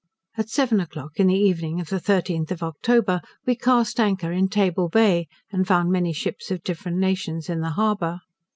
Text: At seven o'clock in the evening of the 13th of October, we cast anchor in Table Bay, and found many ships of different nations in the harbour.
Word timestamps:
At 0.35 0.49
seven 0.49 0.79
o'clock 0.79 1.19
in 1.19 1.27
the 1.27 1.35
evening 1.35 1.79
of 1.79 1.89
the 1.89 1.99
13th 1.99 2.49
of 2.49 2.63
October, 2.63 3.21
we 3.45 3.53
cast 3.55 3.99
anchor 3.99 4.31
in 4.31 4.47
Table 4.47 4.89
Bay, 4.89 5.27
and 5.51 5.67
found 5.67 5.91
many 5.91 6.11
ships 6.11 6.49
of 6.49 6.63
different 6.63 6.97
nations 6.97 7.49
in 7.51 7.59
the 7.61 7.69
harbour. 7.77 8.21